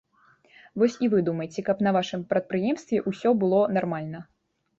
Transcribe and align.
Вось 0.83 0.95
і 1.07 1.09
вы 1.11 1.19
думайце, 1.27 1.59
каб 1.67 1.83
на 1.89 1.93
вашым 1.99 2.25
прадпрыемстве 2.33 3.03
ўсё 3.13 3.29
было 3.45 3.61
нармальна. 3.79 4.25